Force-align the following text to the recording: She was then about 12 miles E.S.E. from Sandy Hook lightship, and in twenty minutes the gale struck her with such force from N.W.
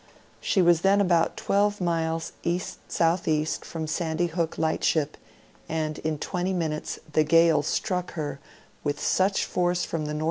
She 0.39 0.63
was 0.63 0.81
then 0.81 0.99
about 0.99 1.37
12 1.37 1.79
miles 1.79 2.31
E.S.E. 2.41 3.45
from 3.61 3.85
Sandy 3.85 4.25
Hook 4.25 4.57
lightship, 4.57 5.15
and 5.69 5.99
in 5.99 6.17
twenty 6.17 6.53
minutes 6.53 6.97
the 7.13 7.23
gale 7.23 7.61
struck 7.61 8.13
her 8.13 8.39
with 8.83 8.99
such 8.99 9.45
force 9.45 9.85
from 9.85 10.01
N.W. 10.09 10.19